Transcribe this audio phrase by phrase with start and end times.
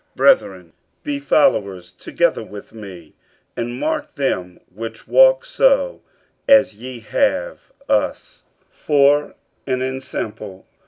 [0.15, 0.73] 50:003:017 Brethren,
[1.03, 3.13] be followers together of me,
[3.55, 6.01] and mark them which walk so
[6.47, 8.41] as ye have us
[8.71, 9.35] for
[9.67, 10.65] an ensample.